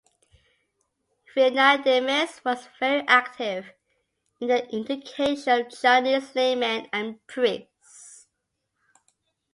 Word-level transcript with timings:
Freinademetz 1.31 2.43
was 2.43 2.67
very 2.79 3.03
active 3.07 3.71
in 4.39 4.47
the 4.47 4.65
education 4.75 5.61
of 5.67 5.79
Chinese 5.79 6.33
laymen 6.33 6.87
and 6.91 7.23
priests. 7.27 8.25